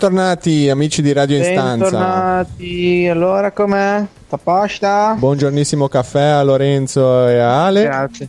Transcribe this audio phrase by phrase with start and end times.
[0.00, 1.72] Bentornati amici di Radio Instanza.
[1.88, 4.04] Bentornati, allora com'è?
[4.28, 5.14] T'apposta?
[5.18, 7.82] Buongiornissimo caffè a Lorenzo e a Ale.
[7.84, 8.28] Grazie,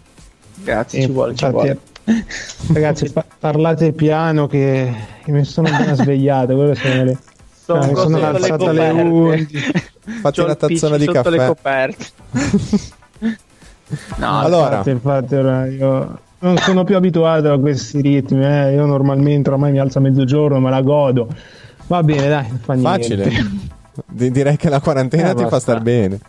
[0.63, 1.79] grazie, Eh, ci vuole, ci infatti, vuole.
[2.73, 4.93] Ragazzi, pa- parlate piano che
[5.25, 6.55] che mi sono appena svegliato.
[6.55, 7.17] Quello sono le...
[7.65, 9.01] Sono, Ah, mi sono sotto le alzato alle coperte.
[9.11, 9.73] 11.
[10.21, 11.47] Fatti C'ho una tazzona di sotto le caffè.
[11.47, 12.05] coperte.
[14.15, 18.45] no, Allora, Infatti, infatti, ora io non sono più abituato a questi ritmi.
[18.45, 18.73] eh.
[18.73, 21.27] Io normalmente ormai mi alzo a mezzogiorno, me la godo.
[21.87, 22.97] Va bene, dai, non fa niente.
[22.99, 23.45] facile.
[24.05, 26.19] Di- direi che la quarantena Eh, ti fa star bene.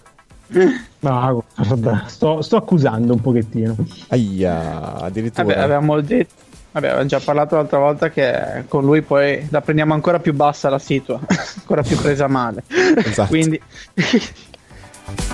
[1.00, 3.77] No, guarda, sto, sto accusando un pochettino.
[4.09, 5.45] Aia, addirittura.
[5.47, 6.33] Vabbè, avevamo detto,
[6.72, 10.70] vabbè, avevamo già parlato l'altra volta che con lui poi la prendiamo ancora più bassa
[10.70, 11.20] la situa,
[11.59, 12.62] ancora più presa male.
[13.05, 13.28] Esatto.
[13.28, 13.61] Quindi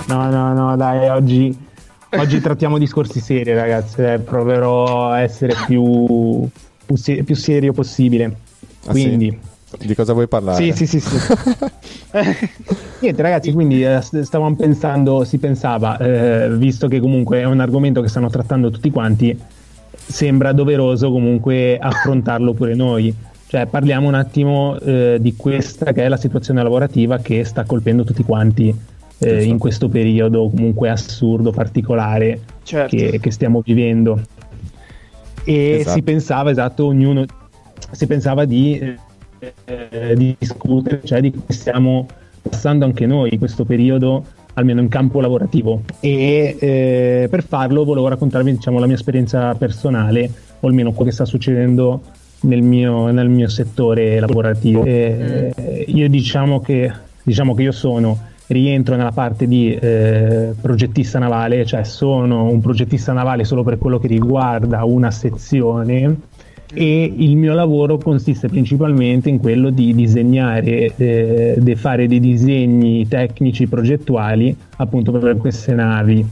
[0.07, 1.57] No, no, no, dai, oggi,
[2.17, 4.01] oggi trattiamo discorsi seri, ragazzi.
[4.01, 6.47] eh, proverò a essere più,
[6.85, 8.35] più, più serio possibile.
[8.85, 9.37] Ah, Quindi,
[9.75, 9.87] sì?
[9.87, 10.63] Di cosa vuoi parlare?
[10.63, 11.17] sì, sì, sì, sì.
[12.99, 17.59] Niente, ragazzi, quindi eh, st- stavamo pensando, si pensava, eh, visto che comunque è un
[17.59, 19.37] argomento che stanno trattando tutti quanti,
[19.91, 23.13] sembra doveroso comunque affrontarlo pure noi.
[23.47, 28.03] Cioè, parliamo un attimo eh, di questa che è la situazione lavorativa che sta colpendo
[28.03, 28.73] tutti quanti
[29.19, 32.95] eh, in questo periodo comunque assurdo, particolare certo.
[32.95, 34.19] che, che stiamo vivendo.
[35.43, 35.95] E Esatto.
[35.95, 37.25] si pensava, esatto, ognuno
[37.91, 38.79] si pensava di,
[39.39, 42.07] eh, di discutere, cioè di come stiamo
[42.41, 45.81] passando anche noi questo periodo, almeno in campo lavorativo.
[45.99, 51.15] E eh, per farlo volevo raccontarvi diciamo, la mia esperienza personale, o almeno quello che
[51.15, 52.01] sta succedendo
[52.41, 54.83] nel mio, nel mio settore lavorativo.
[54.83, 56.91] Eh, Io diciamo che,
[57.23, 63.13] diciamo che io sono rientro nella parte di eh, progettista navale, cioè sono un progettista
[63.13, 66.15] navale solo per quello che riguarda una sezione
[66.73, 73.07] e il mio lavoro consiste principalmente in quello di disegnare, eh, di fare dei disegni
[73.07, 76.25] tecnici progettuali appunto per queste navi.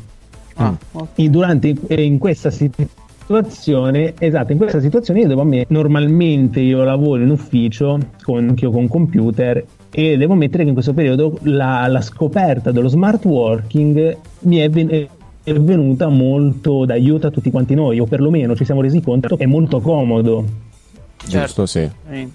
[0.55, 1.07] Ah, ok.
[1.15, 7.23] E durante in questa situazione, esatto, in questa situazione io devo ammettere, normalmente io lavoro
[7.23, 9.63] in ufficio con, anch'io con computer
[9.95, 14.67] e devo ammettere che in questo periodo la, la scoperta dello smart working mi è,
[14.67, 15.07] ven-
[15.43, 19.43] è venuta molto d'aiuto a tutti quanti noi, o perlomeno ci siamo resi conto che
[19.43, 20.43] è molto comodo.
[21.27, 21.87] Giusto, sì.
[22.09, 22.29] Eh,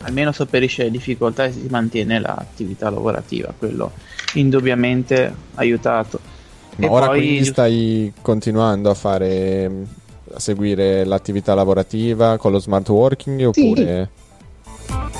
[0.00, 3.92] almeno sopperisce le difficoltà e si mantiene l'attività lavorativa, quello
[4.34, 6.18] indubbiamente aiutato.
[6.74, 9.70] Ma E ora poi, quindi stai continuando a fare
[10.34, 14.10] a seguire l'attività lavorativa con lo smart working oppure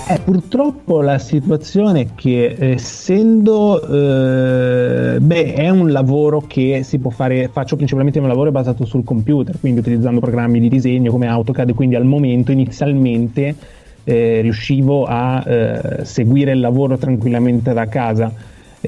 [0.09, 7.11] Eh, purtroppo la situazione è che essendo eh, beh, è un lavoro che si può
[7.11, 11.75] fare, faccio principalmente un lavoro basato sul computer, quindi utilizzando programmi di disegno come AutoCAD,
[11.75, 13.57] quindi al momento inizialmente
[14.05, 18.33] eh, riuscivo a eh, seguire il lavoro tranquillamente da casa.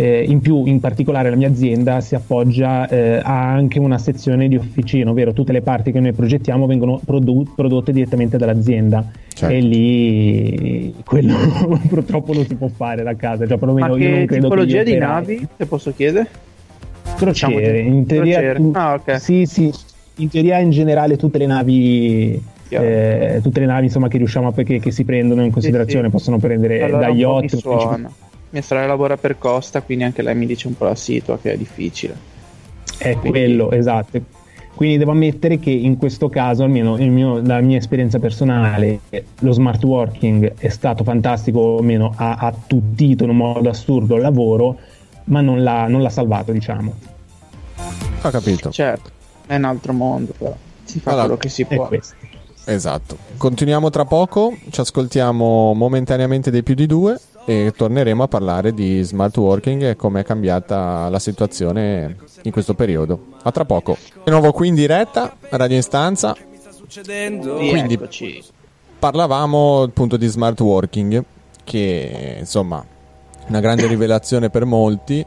[0.00, 4.47] Eh, in più, in particolare, la mia azienda si appoggia eh, a anche una sezione
[4.47, 9.04] di officina, ovvero tutte le parti che noi progettiamo vengono produ- prodotte direttamente dall'azienda
[9.34, 9.53] Certo.
[9.53, 11.34] e lì quello
[11.88, 14.82] purtroppo non si può fare da casa, cioè perlomeno Ma io non che credo tipologia
[14.84, 16.28] che di navi, se posso chiedere?
[17.16, 18.59] Crociere, in teoria crociere.
[18.60, 19.20] tu- Ah, ok.
[19.20, 19.72] sì, sì,
[20.19, 24.53] in teoria in generale tutte le navi eh, tutte le navi insomma che riusciamo a
[24.53, 26.10] che, che si prendono in considerazione sì.
[26.12, 27.62] possono prendere Allora da yacht.
[28.50, 31.53] Mia sorella lavora per Costa, quindi anche lei mi dice un po' la situa che
[31.53, 32.16] è difficile.
[32.97, 34.20] È Quindi- quello, esatto.
[34.75, 39.00] Quindi devo ammettere che in questo caso, almeno il mio- la mia esperienza personale,
[39.41, 44.22] lo smart working è stato fantastico, o almeno ha attutito in un modo assurdo il
[44.22, 44.78] lavoro,
[45.25, 46.94] ma non l'ha, non l'ha salvato, diciamo.
[48.22, 49.10] ho capito Certo,
[49.47, 51.86] è un altro mondo, però si fa Allora, quello che si È può.
[51.86, 52.15] questo.
[52.65, 58.75] esatto continuiamo tra poco ci ascoltiamo momentaneamente dei più di due e torneremo a parlare
[58.75, 63.97] di smart working e come è cambiata la situazione in questo periodo a tra poco
[64.22, 66.36] di nuovo qui in diretta Radio Instanza
[67.03, 68.44] Quindi- Eccoci.
[68.98, 71.25] parlavamo appunto di smart working
[71.64, 72.84] che insomma
[73.47, 75.24] una grande rivelazione per molti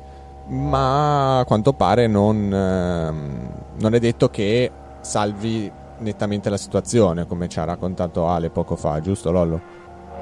[0.50, 4.69] ma a quanto pare non, ehm, non è detto che
[5.01, 9.79] salvi nettamente la situazione come ci ha raccontato Ale poco fa giusto Lollo?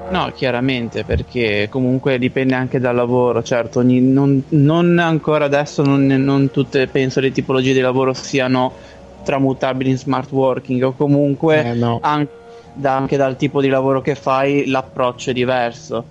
[0.08, 6.04] No, chiaramente, perché comunque dipende anche dal lavoro, certo, ogni- non, non ancora adesso, non,
[6.06, 8.74] non tutte penso le tipologie di lavoro siano
[9.22, 11.98] tramutabili in smart working o comunque Eh, no.
[12.02, 12.26] an-
[12.72, 16.06] da- anche dal tipo di lavoro che fai l'approccio è diverso.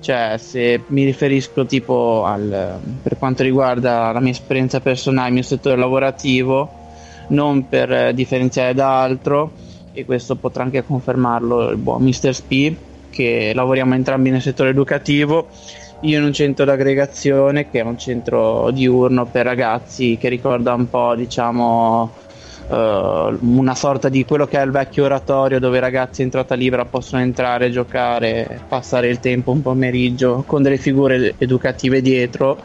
[0.00, 5.42] Cioè, se mi riferisco tipo al, per quanto riguarda la mia esperienza personale, il mio
[5.42, 6.70] settore lavorativo,
[7.28, 9.52] non per eh, differenziare da altro,
[9.92, 12.32] e questo potrà anche confermarlo il buon Mr.
[12.34, 12.72] Sp,
[13.14, 15.46] che lavoriamo entrambi nel settore educativo
[16.00, 20.90] io in un centro d'aggregazione che è un centro diurno per ragazzi che ricorda un
[20.90, 22.12] po' diciamo
[22.68, 26.54] uh, una sorta di quello che è il vecchio oratorio dove i ragazzi in trota
[26.54, 32.58] libera possono entrare, giocare, passare il tempo un pomeriggio con delle figure educative dietro.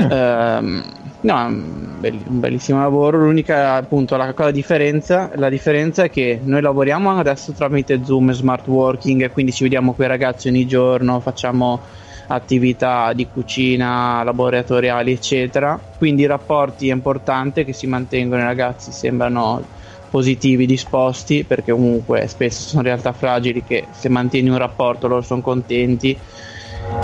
[0.00, 0.10] Mm.
[0.10, 0.82] Uh,
[1.22, 3.18] no, un bellissimo lavoro.
[3.18, 8.34] L'unica appunto la, la, differenza, la differenza è che noi lavoriamo adesso tramite Zoom e
[8.34, 11.80] smart working, quindi ci vediamo con i ragazzi ogni giorno, facciamo
[12.28, 15.78] attività di cucina, laboratoriali, eccetera.
[15.98, 19.80] Quindi i rapporti è importante che si mantengono, i ragazzi sembrano
[20.10, 25.40] positivi, disposti, perché comunque spesso sono realtà fragili che se mantieni un rapporto loro sono
[25.40, 26.16] contenti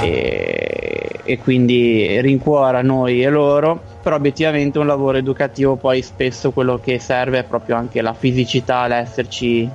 [0.01, 6.81] e, e quindi rincuora noi e loro, però obiettivamente un lavoro educativo poi spesso quello
[6.83, 9.69] che serve è proprio anche la fisicità, l'esserci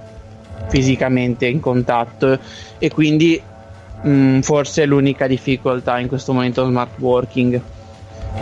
[0.69, 2.39] fisicamente in contatto.
[2.79, 3.39] E quindi
[4.07, 7.61] mm, forse è l'unica difficoltà in questo momento smart working.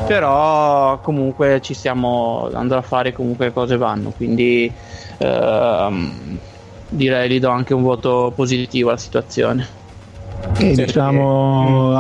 [0.08, 4.12] Però comunque ci stiamo andando a fare comunque le cose vanno.
[4.12, 4.72] Quindi
[5.18, 6.40] ehm,
[6.88, 9.68] direi gli do anche un voto positivo alla situazione.
[10.58, 11.92] E diciamo.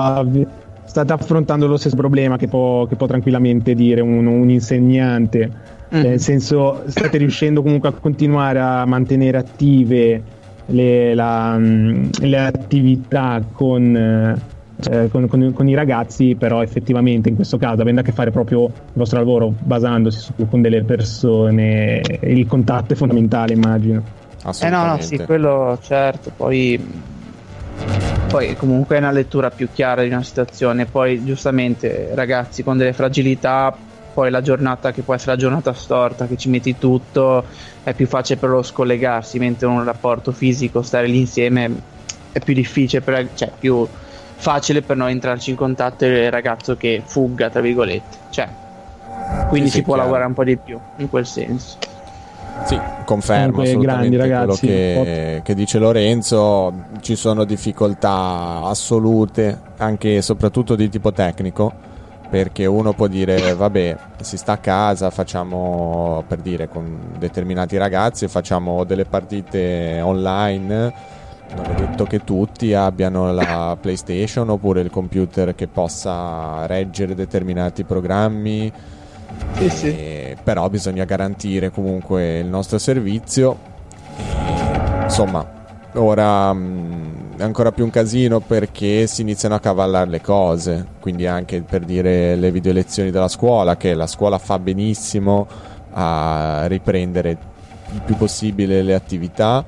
[0.92, 5.50] State affrontando lo stesso problema che può, che può tranquillamente dire un, un insegnante
[5.96, 6.02] mm.
[6.02, 10.22] nel senso state riuscendo comunque a continuare a mantenere attive
[10.66, 17.36] le, la, mm, le attività con, eh, con, con, con, i ragazzi, però effettivamente in
[17.36, 22.02] questo caso, avendo a che fare proprio il vostro lavoro basandosi su, con delle persone,
[22.20, 24.04] il contatto è fondamentale, immagino.
[24.62, 26.78] Eh no, no, sì, quello certo, poi
[28.32, 30.86] poi comunque è una lettura più chiara di una situazione.
[30.86, 33.76] Poi giustamente ragazzi con delle fragilità
[34.14, 37.46] poi la giornata che può essere la giornata storta che ci metti tutto
[37.84, 41.72] è più facile per loro scollegarsi mentre un rapporto fisico stare lì insieme
[42.34, 43.88] è più difficile per, cioè più
[44.36, 48.18] facile per noi entrarci in contatto e il ragazzo che fugga tra virgolette.
[48.30, 48.50] Cioè
[49.50, 50.10] quindi sì, si può chiaro.
[50.10, 51.78] lavorare un po' di più in quel senso
[52.66, 60.22] sì, confermo grandi, ragazzi, quello che, che, dice Lorenzo, ci sono difficoltà assolute, anche e
[60.22, 61.74] soprattutto di tipo tecnico,
[62.30, 68.26] perché uno può dire vabbè si sta a casa facciamo per dire con determinati ragazzi
[68.30, 70.94] facciamo delle partite online
[71.54, 77.84] non è detto che tutti abbiano la PlayStation oppure il computer che possa reggere determinati
[77.84, 78.72] programmi
[79.54, 80.36] sì, sì.
[80.44, 83.58] però bisogna garantire comunque il nostro servizio
[85.04, 85.60] insomma
[85.94, 91.26] ora mh, è ancora più un casino perché si iniziano a cavallare le cose, quindi
[91.26, 95.48] anche per dire le video lezioni della scuola, che la scuola fa benissimo
[95.94, 97.38] a riprendere
[97.94, 99.66] il più possibile le attività,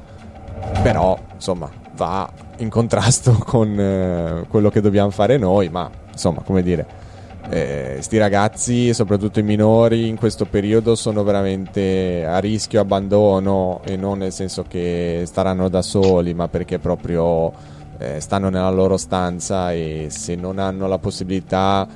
[0.82, 6.62] però insomma va in contrasto con eh, quello che dobbiamo fare noi, ma insomma come
[6.62, 7.02] dire
[7.50, 13.96] eh, sti ragazzi, soprattutto i minori, in questo periodo sono veramente a rischio abbandono e
[13.96, 17.52] non nel senso che staranno da soli, ma perché proprio
[17.98, 21.88] eh, stanno nella loro stanza e se non hanno la possibilità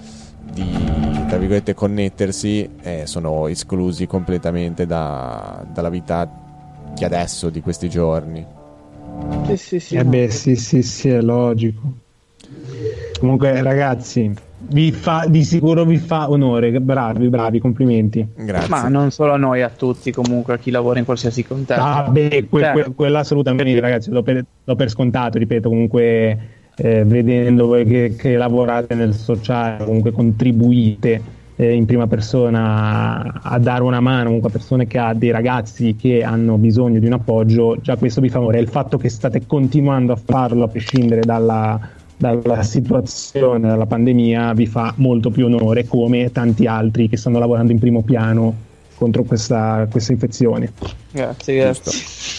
[0.52, 6.30] di tra virgolette connettersi eh, sono esclusi completamente da, dalla vita
[6.96, 8.46] che adesso di questi giorni.
[9.48, 9.96] Sì, sì, sì.
[9.96, 12.06] Eh beh, sì, sì, sì, è logico.
[13.20, 18.28] Comunque, ragazzi, vi fa, di sicuro vi fa onore, bravi, bravi, complimenti.
[18.36, 18.70] Grazie.
[18.70, 21.84] Ma non solo a noi, a tutti comunque, a chi lavora in qualsiasi contesto.
[21.84, 26.38] Ah, beh, que, que, quello assolutamente, ragazzi, l'ho per, l'ho per scontato, ripeto, comunque
[26.76, 31.22] eh, vedendo voi che, che, lavorate nel sociale, comunque contribuite
[31.56, 35.32] eh, in prima persona a, a dare una mano comunque a persone che ha dei
[35.32, 38.60] ragazzi che hanno bisogno di un appoggio, già questo vi fa onore.
[38.60, 41.80] Il fatto che state continuando a farlo a prescindere dalla
[42.18, 47.72] dalla situazione, dalla pandemia, vi fa molto più onore, come tanti altri che stanno lavorando
[47.72, 50.74] in primo piano contro questa, questa infezione.
[51.12, 51.92] Grazie, grazie.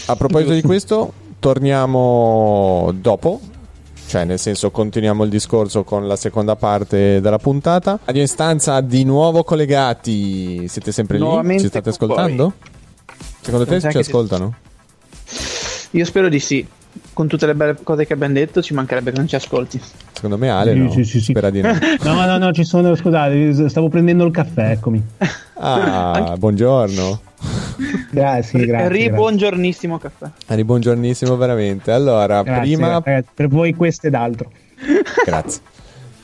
[0.07, 3.39] A proposito di questo, torniamo dopo.
[4.05, 7.99] Cioè, nel senso, continuiamo il discorso con la seconda parte della puntata.
[8.03, 10.67] Radio Instanza di nuovo collegati.
[10.67, 11.59] Siete sempre lì?
[11.59, 12.53] Ci state ascoltando?
[12.57, 13.15] Poi.
[13.41, 14.55] Secondo te ci ascoltano?
[15.91, 16.67] Io spero di sì
[17.13, 19.81] con tutte le belle cose che abbiamo detto, ci mancherebbe che non ci ascolti.
[20.13, 21.31] Secondo me Ale no, sì, sì, sì.
[21.31, 21.71] spera di no.
[22.03, 25.03] no, no, no, ci sono, scusate, stavo prendendo il caffè, eccomi.
[25.55, 27.21] Ah, buongiorno.
[28.11, 28.89] grazie, grazie.
[28.89, 30.29] Ribuongiornissimo caffè.
[30.47, 31.91] Ribuongiornissimo veramente.
[31.91, 33.01] Allora, grazie, prima...
[33.03, 34.51] Ragazzi, per voi questo ed altro.
[35.25, 35.61] Grazie.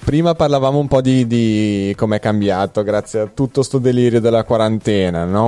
[0.06, 4.44] Prima parlavamo un po' di, di come è cambiato grazie a tutto sto delirio della
[4.44, 5.48] quarantena, no?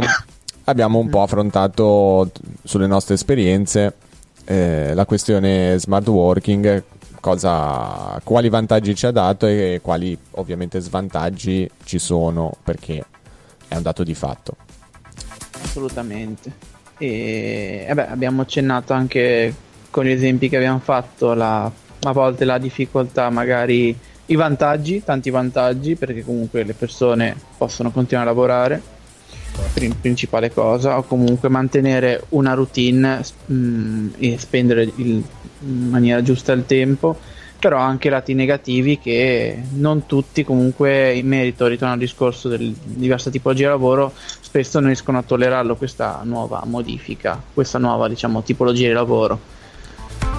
[0.63, 2.31] Abbiamo un po' affrontato
[2.63, 3.93] sulle nostre esperienze
[4.49, 6.83] eh, la questione smart working,
[7.19, 13.03] cosa, quali vantaggi ci ha dato e quali ovviamente svantaggi ci sono perché
[13.67, 14.55] è un dato di fatto.
[15.61, 16.75] Assolutamente.
[16.97, 19.53] E eh beh, abbiamo accennato anche
[19.91, 23.95] con gli esempi che abbiamo fatto la, a volte la difficoltà, magari
[24.27, 28.81] i vantaggi, tanti vantaggi, perché comunque le persone possono continuare a lavorare
[29.99, 35.23] principale cosa o comunque mantenere una routine mh, mm, e spendere il,
[35.59, 37.17] in maniera giusta il tempo
[37.59, 43.31] però anche lati negativi che non tutti comunque in merito ritorno al discorso del diversa
[43.31, 48.87] tipologia di lavoro spesso non riescono a tollerarlo questa nuova modifica questa nuova diciamo tipologia
[48.87, 49.55] di lavoro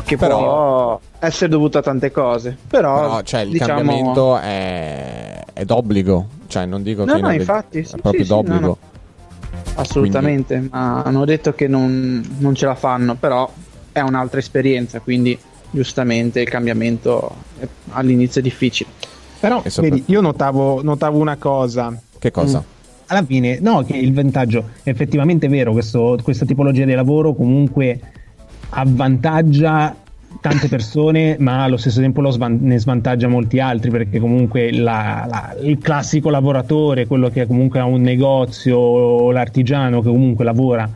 [0.05, 3.75] che però, può essere dovuta a tante cose però, però cioè, il diciamo...
[3.75, 8.29] cambiamento è, è d'obbligo cioè non dico no, che no, infatti, è sì, proprio sì,
[8.29, 8.79] d'obbligo no, no.
[9.81, 10.71] Assolutamente, quindi...
[10.73, 13.51] ma hanno detto che non, non, ce la fanno, però
[13.93, 15.39] è un'altra esperienza, quindi
[15.71, 17.35] giustamente il cambiamento
[17.91, 18.91] all'inizio è difficile.
[19.41, 21.97] Però vedi, io notavo, notavo, una cosa.
[22.19, 22.59] Che cosa?
[22.59, 22.77] Mm.
[23.07, 28.01] Alla fine, no, che il vantaggio è effettivamente vero, questo, questa tipologia di lavoro comunque
[28.71, 29.95] avvantaggia
[30.41, 35.57] tante persone, ma allo stesso tempo svan- ne svantaggia molti altri perché comunque la, la,
[35.61, 40.89] il classico lavoratore, quello che comunque ha un negozio o l'artigiano che comunque lavora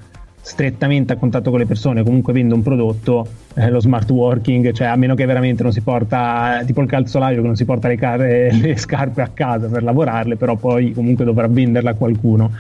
[0.44, 4.88] strettamente a contatto con le persone, comunque vende un prodotto, eh, lo smart working, cioè
[4.88, 7.96] a meno che veramente non si porta, tipo il calzolaio che non si porta le,
[7.96, 12.50] car- le scarpe a casa per lavorarle, però poi comunque dovrà venderla a qualcuno.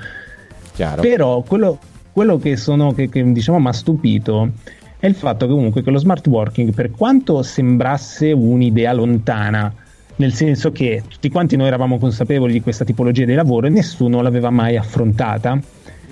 [0.74, 1.02] Chiaro.
[1.02, 1.78] Però quello,
[2.12, 4.50] quello che, sono, che, che diciamo mi ha stupito
[5.02, 9.74] è il fatto che comunque che lo smart working, per quanto sembrasse un'idea lontana,
[10.14, 14.22] nel senso che tutti quanti noi eravamo consapevoli di questa tipologia di lavoro e nessuno
[14.22, 15.58] l'aveva mai affrontata.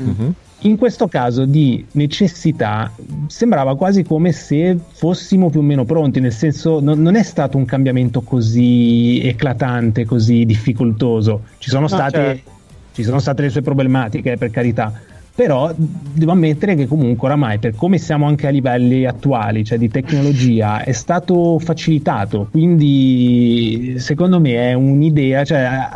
[0.01, 0.31] Mm-hmm.
[0.63, 2.93] In questo caso di necessità
[3.29, 7.57] sembrava quasi come se fossimo più o meno pronti, nel senso non, non è stato
[7.59, 11.43] un cambiamento così eclatante, così difficoltoso.
[11.59, 12.51] Ci sono, no, state, certo.
[12.93, 14.93] ci sono state le sue problematiche, per carità,
[15.35, 19.89] però devo ammettere che comunque oramai per come siamo anche a livelli attuali, cioè di
[19.89, 25.89] tecnologia, è stato facilitato, quindi secondo me è un'idea, cioè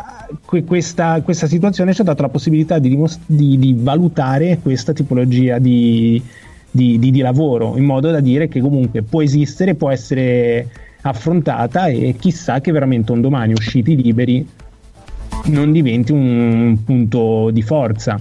[0.65, 5.59] questa, questa situazione ci ha dato la possibilità di, dimost- di, di valutare questa tipologia
[5.59, 6.21] di,
[6.71, 10.67] di, lavoro, in modo da dire che comunque può esistere, può essere
[11.01, 14.47] affrontata e chissà che veramente un domani usciti liberi
[15.45, 18.19] non diventi un punto di forza.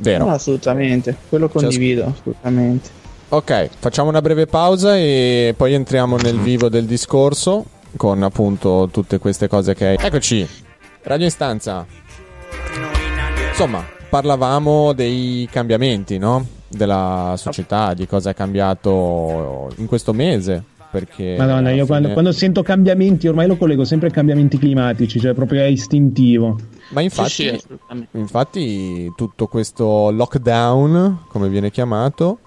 [0.00, 0.24] Vero.
[0.26, 2.88] No, assolutamente, quello condivido, Ciasc- assolutamente.
[3.28, 7.64] Ok, facciamo una breve pausa e poi entriamo nel vivo del discorso
[7.96, 9.92] con appunto tutte queste cose che...
[9.92, 10.46] Eccoci,
[11.02, 11.86] Radio Istanza.
[13.48, 16.44] Insomma, parlavamo dei cambiamenti, no?
[16.66, 20.64] Della società, di cosa è cambiato in questo mese.
[20.90, 21.86] Perché Madonna, io fine...
[21.86, 26.58] quando, quando, sento cambiamenti ormai lo collego sempre a cambiamenti climatici, cioè proprio è istintivo.
[26.90, 32.40] Ma infatti, sì, sì, infatti tutto questo lockdown, come viene chiamato,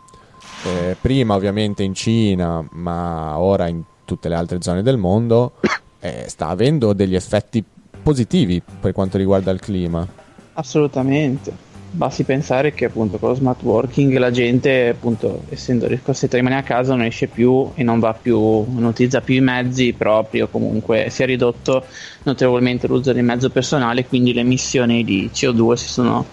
[0.65, 5.53] eh, prima ovviamente in Cina, ma ora in tutte le altre zone del mondo,
[5.99, 7.63] eh, sta avendo degli effetti
[8.03, 10.05] positivi per quanto riguarda il clima.
[10.53, 11.62] Assolutamente
[11.95, 16.61] basti pensare che appunto con lo smart working la gente appunto essendo costretta a rimanere
[16.61, 20.41] a casa non esce più e non va più non utilizza più i mezzi propri
[20.41, 21.83] o comunque si è ridotto
[22.23, 26.25] notevolmente l'uso del mezzo personale quindi le emissioni di CO2 si sono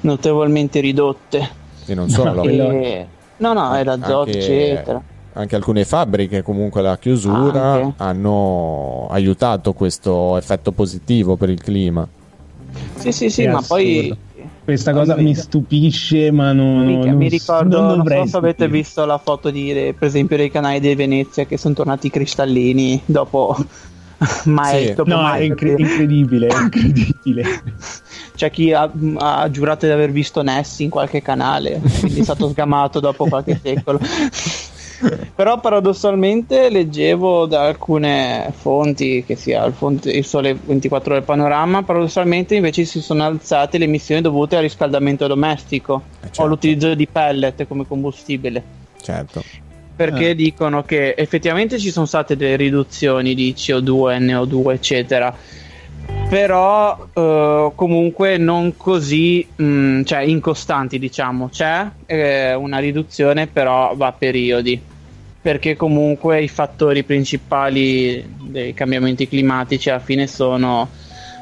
[0.00, 1.50] notevolmente ridotte
[1.86, 3.06] e non solo e...
[3.36, 5.00] no no è l'azoto eccetera
[5.34, 8.02] anche alcune fabbriche comunque la chiusura anche.
[8.02, 12.08] hanno aiutato questo effetto positivo per il clima
[12.96, 13.74] sì sì sì è ma assurdo.
[13.74, 14.24] poi
[14.66, 16.84] questa cosa mi stupisce, ma non.
[16.86, 20.36] Mica, non mi ricordo, non, non so se avete visto la foto di, per esempio,
[20.36, 23.56] dei canali di Venezia che sono tornati cristallini dopo.
[24.46, 24.94] mai, sì.
[24.94, 27.62] dopo no, mai, è incre- incredibile, è incredibile.
[28.34, 32.48] C'è chi ha, ha, giurato di aver visto Nessi in qualche canale, quindi è stato
[32.48, 34.00] sgamato dopo qualche secolo.
[35.34, 41.82] Però paradossalmente leggevo da alcune fonti, che sia il, fonte, il Sole 24 ore panorama,
[41.82, 46.42] paradossalmente invece si sono alzate le emissioni dovute al riscaldamento domestico eh certo.
[46.42, 48.62] o all'utilizzo di pellet come combustibile.
[49.00, 49.42] Certo.
[49.94, 50.34] Perché eh.
[50.34, 55.34] dicono che effettivamente ci sono state delle riduzioni di CO2, NO2, eccetera
[56.28, 61.48] però uh, comunque non così mh, mm, cioè incostanti diciamo.
[61.48, 64.80] C'è eh, una riduzione però va a periodi.
[65.40, 70.88] Perché comunque i fattori principali dei cambiamenti climatici alla fine sono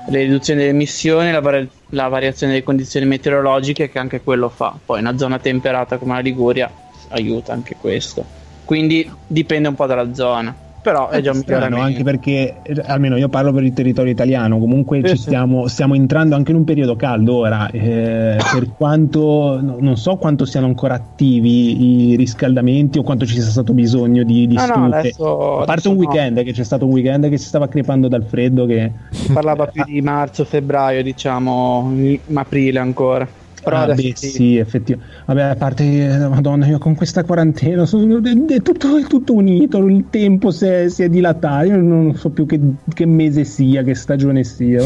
[0.09, 4.79] le riduzioni delle emissioni la, vari- la variazione delle condizioni meteorologiche che anche quello fa.
[4.85, 6.71] Poi una zona temperata come la Liguria
[7.09, 8.27] aiuta anche questo.
[8.67, 11.83] Quindi dipende un po' dalla zona però è già un miglioramento.
[11.83, 16.35] Anche perché, almeno io parlo per il territorio italiano, comunque sì, ci stiamo, stiamo, entrando
[16.35, 20.93] anche in un periodo caldo ora, eh, per quanto no, non so quanto siano ancora
[20.93, 24.67] attivi i riscaldamenti o quanto ci sia stato bisogno di, di ah.
[24.67, 26.43] No, adesso, A parte un weekend, no.
[26.43, 28.67] che c'è stato un weekend che si stava crepando dal freddo.
[28.67, 28.93] Che...
[29.09, 31.95] Si parlava più di marzo, febbraio, diciamo,
[32.35, 33.27] aprile ancora.
[33.65, 35.13] Però ah, beh, sì, sì effettivamente.
[35.25, 39.79] Vabbè, a parte, eh, madonna, io con questa quarantena sono, è, tutto, è tutto unito,
[39.87, 42.61] il tempo si è, si è, dilatato, io non so più che,
[42.93, 44.83] che mese sia, che stagione sia.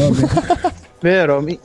[1.01, 1.41] Vero?
[1.41, 1.59] Mi...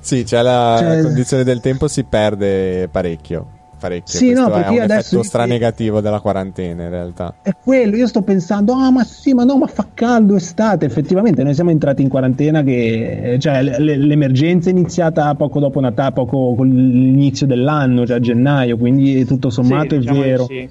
[0.00, 1.02] Sì, c'è la cioè...
[1.02, 4.18] condizione del tempo si perde parecchio parecchio.
[4.18, 7.36] Sì, no, perché è un adesso effetto negativo della quarantena in realtà.
[7.42, 10.86] È quello, io sto pensando, ah ma sì, ma no, ma fa caldo estate.
[10.86, 16.12] Effettivamente noi siamo entrati in quarantena che, cioè l- l'emergenza è iniziata poco dopo Natale,
[16.12, 20.46] poco con l'inizio dell'anno, cioè a gennaio, quindi tutto sommato sì, è diciamo vero.
[20.46, 20.68] Sì.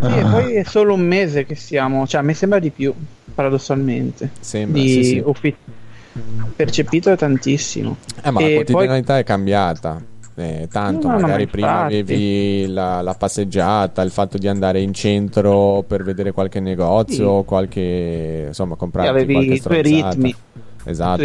[0.00, 0.10] Ah.
[0.10, 2.92] sì, e poi è solo un mese che siamo, cioè a me sembra di più,
[3.34, 4.30] paradossalmente.
[4.40, 5.22] Sembra, di sì, sì.
[5.24, 5.54] Uffi-
[6.56, 7.96] percepito è tantissimo.
[8.22, 9.22] Eh, ma e la quotidianità poi...
[9.22, 10.02] è cambiata
[10.36, 15.84] eh, tanto no, magari prima avevi la, la, passeggiata, il fatto di andare in centro
[15.86, 17.44] per vedere qualche negozio, sì.
[17.46, 20.34] qualche insomma comprare avevi qualche i tuoi ritmi.
[20.84, 21.22] Esatto.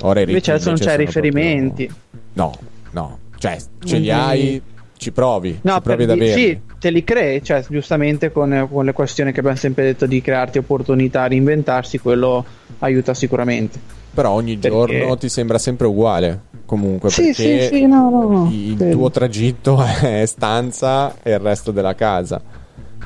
[0.00, 1.86] Ora i ritmi invece adesso non c'è riferimenti.
[1.86, 2.00] Proprio...
[2.32, 2.54] No,
[2.92, 4.62] no, cioè ce li hai,
[4.96, 6.32] ci provi, no, ci provi ad averli.
[6.32, 10.22] Sì, te li crei, cioè giustamente con, con le questioni che abbiamo sempre detto di
[10.22, 12.42] crearti opportunità, reinventarsi, quello
[12.78, 13.78] aiuta sicuramente.
[14.14, 14.74] Però ogni perché...
[14.74, 18.92] giorno ti sembra sempre uguale comunque sì, perché sì, sì, no, no, il vedi.
[18.92, 22.40] tuo tragitto è stanza e il resto della casa.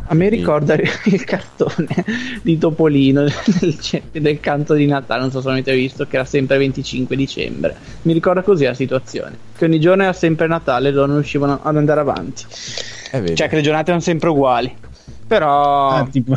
[0.07, 2.05] A me ricorda il cartone
[2.43, 3.23] di Topolino
[3.61, 7.77] del, del, canto di Natale, non so se avete visto, che era sempre 25 dicembre.
[8.03, 11.61] Mi ricorda così la situazione, che ogni giorno era sempre Natale e loro non riuscivano
[11.63, 12.45] ad andare avanti.
[12.51, 14.75] Cioè che le giornate erano sempre uguali.
[15.25, 15.91] Però...
[15.91, 16.37] Ah, tipo...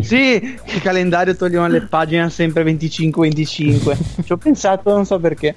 [0.00, 4.24] sì, il calendario toglievano le pagine sempre 25-25.
[4.24, 5.54] Ci ho pensato, non so perché.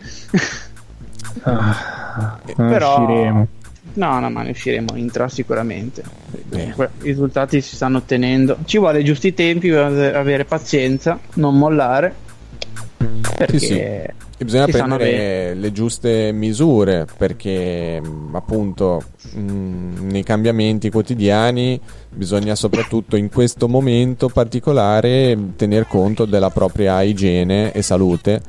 [1.43, 3.47] Ah, Però, usciremo.
[3.93, 6.03] No, no, ma ne usciremo intra sicuramente.
[6.49, 8.57] Comunque, I risultati si stanno ottenendo.
[8.65, 12.13] Ci vuole giusti tempi avere pazienza, non mollare.
[13.37, 13.79] Perché sì, sì.
[14.41, 23.29] E bisogna prendere le giuste misure perché appunto mh, nei cambiamenti quotidiani bisogna soprattutto in
[23.29, 28.41] questo momento particolare tener conto della propria igiene e salute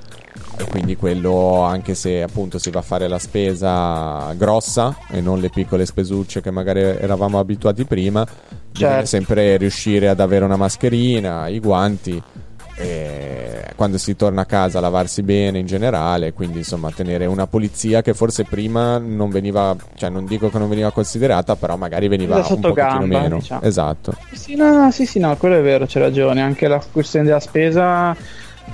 [0.57, 5.41] e quindi quello anche se appunto si va a fare la spesa grossa e non
[5.41, 8.71] le piccole spesucce che magari eravamo abituati prima certo.
[8.73, 12.23] bisogna sempre riuscire ad avere una mascherina i guanti
[12.75, 18.01] e quando si torna a casa lavarsi bene in generale quindi insomma tenere una pulizia
[18.01, 22.37] che forse prima non veniva cioè non dico che non veniva considerata però magari veniva
[22.37, 23.62] un pochettino gamba, meno diciamo.
[23.62, 27.41] esatto sì no, sì sì no quello è vero c'è ragione anche la questione della
[27.41, 28.17] spesa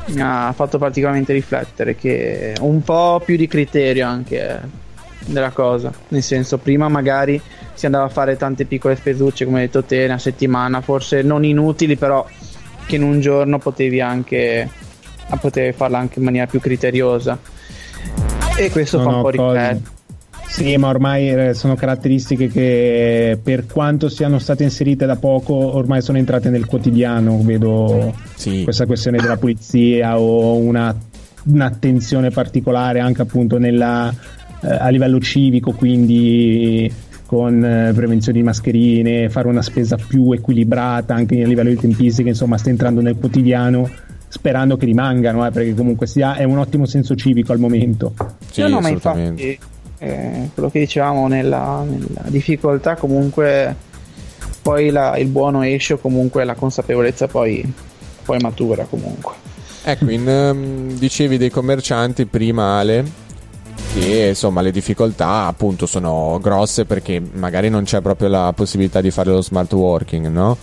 [0.06, 4.60] mi ha fatto particolarmente riflettere che un po' più di criterio anche
[5.26, 5.92] della cosa.
[6.08, 7.40] Nel senso prima magari
[7.74, 11.44] si andava a fare tante piccole spesucce come hai detto te una settimana forse non
[11.44, 12.26] inutili però
[12.86, 14.68] che in un giorno potevi anche
[15.40, 17.38] potevi farla anche in maniera più criteriosa.
[18.56, 19.96] E questo no, fa un po' riflettere
[20.48, 26.02] sì, ma ormai eh, sono caratteristiche che per quanto siano state inserite da poco, ormai
[26.02, 27.40] sono entrate nel quotidiano.
[27.42, 28.64] Vedo sì.
[28.64, 30.94] questa questione della pulizia o una,
[31.44, 34.12] un'attenzione particolare anche appunto nella,
[34.62, 36.90] eh, a livello civico, quindi
[37.26, 42.30] con eh, prevenzione di mascherine, fare una spesa più equilibrata anche a livello di tempistiche,
[42.30, 43.88] insomma, sta entrando nel quotidiano
[44.28, 48.14] sperando che rimangano, eh, perché comunque sia, è un ottimo senso civico al momento.
[48.50, 49.58] Sì, no, ma infatti
[49.98, 53.74] eh, quello che dicevamo nella, nella difficoltà comunque
[54.62, 57.70] poi la, il buono esce o comunque la consapevolezza poi,
[58.24, 59.34] poi matura comunque
[59.82, 63.26] ecco in, um, dicevi dei commercianti prima Ale
[63.94, 69.10] che insomma le difficoltà appunto sono grosse perché magari non c'è proprio la possibilità di
[69.10, 70.56] fare lo smart working no?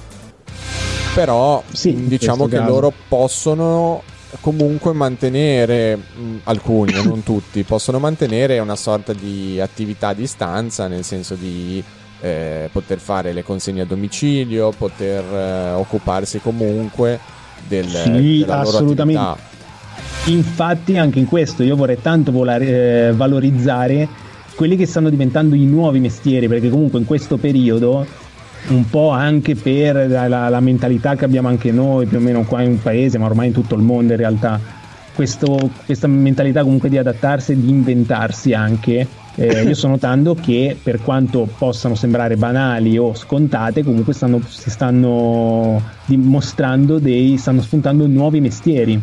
[1.15, 2.69] però sì, diciamo che caso.
[2.69, 4.03] loro possono
[4.39, 11.03] comunque mantenere, mh, alcuni, non tutti, possono mantenere una sorta di attività a distanza, nel
[11.03, 11.83] senso di
[12.21, 17.19] eh, poter fare le consegne a domicilio, poter eh, occuparsi comunque
[17.67, 19.21] del, sì, della assolutamente.
[19.21, 19.53] loro attività.
[20.31, 24.07] Infatti anche in questo io vorrei tanto volare, eh, valorizzare
[24.55, 28.05] quelli che stanno diventando i nuovi mestieri, perché comunque in questo periodo
[28.67, 32.61] un po' anche per la, la, mentalità che abbiamo anche noi, più o meno qua
[32.61, 34.59] in un paese, ma ormai in tutto il mondo in realtà.
[35.13, 40.77] questo, questa mentalità comunque di adattarsi e di inventarsi anche eh, io sto notando che
[40.81, 48.07] per quanto possano sembrare banali o scontate, comunque stanno, si stanno dimostrando dei, stanno spuntando
[48.07, 48.99] nuovi mestieri.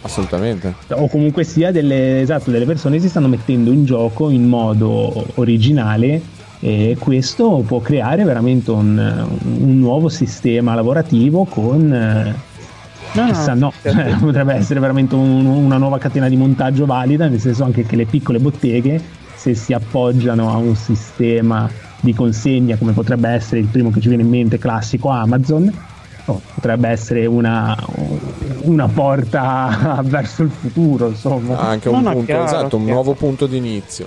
[0.00, 0.74] Assolutamente.
[0.90, 6.34] O comunque sia delle, esatto, delle persone si stanno mettendo in gioco in modo originale
[6.60, 9.26] e questo può creare veramente un,
[9.60, 12.34] un nuovo sistema lavorativo con...
[13.12, 14.16] No, chissà, no, no.
[14.20, 18.04] potrebbe essere veramente un, una nuova catena di montaggio valida, nel senso anche che le
[18.04, 19.00] piccole botteghe
[19.34, 24.08] se si appoggiano a un sistema di consegna come potrebbe essere il primo che ci
[24.08, 25.72] viene in mente classico Amazon
[26.26, 27.76] oh, potrebbe essere una,
[28.62, 31.58] una, porta verso il futuro insomma.
[31.58, 34.06] Anche un, punto, chiaro, esatto, un nuovo punto di inizio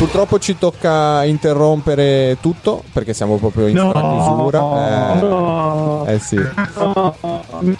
[0.00, 5.14] Purtroppo ci tocca interrompere tutto perché siamo proprio in no, chiusura.
[5.14, 6.36] Eh, no, eh sì.
[6.36, 7.14] No,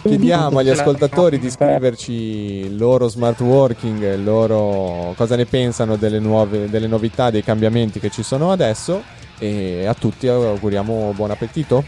[0.02, 6.68] Chiediamo agli ascoltatori di scriverci il loro smart working, loro cosa ne pensano delle, nuove,
[6.68, 9.02] delle novità, dei cambiamenti che ci sono adesso
[9.38, 11.84] e a tutti auguriamo buon appetito.